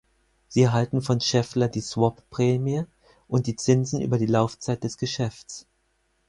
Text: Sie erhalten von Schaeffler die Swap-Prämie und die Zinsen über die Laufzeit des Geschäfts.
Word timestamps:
Sie 0.47 0.63
erhalten 0.63 1.03
von 1.03 1.21
Schaeffler 1.21 1.67
die 1.67 1.79
Swap-Prämie 1.81 2.85
und 3.27 3.45
die 3.45 3.55
Zinsen 3.55 4.01
über 4.01 4.17
die 4.17 4.25
Laufzeit 4.25 4.83
des 4.83 4.97
Geschäfts. 4.97 5.67